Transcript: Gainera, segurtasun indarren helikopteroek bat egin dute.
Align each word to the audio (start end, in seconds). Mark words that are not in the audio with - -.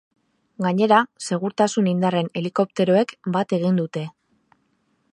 Gainera, 0.65 1.01
segurtasun 1.27 1.91
indarren 1.93 2.33
helikopteroek 2.41 3.17
bat 3.37 3.57
egin 3.59 3.81
dute. 3.83 4.07